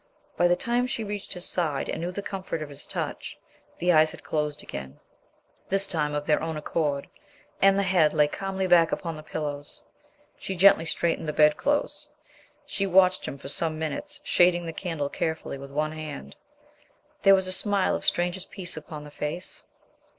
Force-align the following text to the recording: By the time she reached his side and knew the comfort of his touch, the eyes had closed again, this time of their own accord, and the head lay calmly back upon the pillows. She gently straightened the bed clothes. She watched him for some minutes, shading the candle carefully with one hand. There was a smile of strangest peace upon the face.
By 0.35 0.47
the 0.47 0.55
time 0.55 0.87
she 0.87 1.03
reached 1.03 1.33
his 1.35 1.45
side 1.45 1.87
and 1.87 2.01
knew 2.01 2.11
the 2.11 2.23
comfort 2.23 2.63
of 2.63 2.69
his 2.69 2.87
touch, 2.87 3.37
the 3.77 3.93
eyes 3.93 4.09
had 4.09 4.23
closed 4.23 4.63
again, 4.63 4.99
this 5.69 5.85
time 5.85 6.15
of 6.15 6.25
their 6.25 6.41
own 6.41 6.57
accord, 6.57 7.07
and 7.61 7.77
the 7.77 7.83
head 7.83 8.11
lay 8.11 8.27
calmly 8.27 8.65
back 8.65 8.91
upon 8.91 9.15
the 9.15 9.21
pillows. 9.21 9.83
She 10.39 10.55
gently 10.55 10.85
straightened 10.85 11.27
the 11.27 11.33
bed 11.33 11.55
clothes. 11.55 12.09
She 12.65 12.87
watched 12.87 13.27
him 13.27 13.37
for 13.37 13.47
some 13.49 13.77
minutes, 13.77 14.19
shading 14.23 14.65
the 14.65 14.73
candle 14.73 15.07
carefully 15.07 15.59
with 15.59 15.71
one 15.71 15.91
hand. 15.91 16.35
There 17.21 17.35
was 17.35 17.45
a 17.45 17.51
smile 17.51 17.93
of 17.95 18.03
strangest 18.03 18.49
peace 18.49 18.75
upon 18.75 19.03
the 19.03 19.11
face. 19.11 19.65